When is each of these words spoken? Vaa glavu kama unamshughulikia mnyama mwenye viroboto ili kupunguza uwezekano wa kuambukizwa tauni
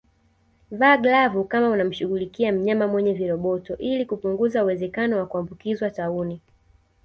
Vaa 0.71 0.97
glavu 0.97 1.43
kama 1.43 1.69
unamshughulikia 1.69 2.51
mnyama 2.51 2.87
mwenye 2.87 3.13
viroboto 3.13 3.77
ili 3.77 4.05
kupunguza 4.05 4.63
uwezekano 4.63 5.17
wa 5.17 5.25
kuambukizwa 5.25 5.89
tauni 5.89 6.41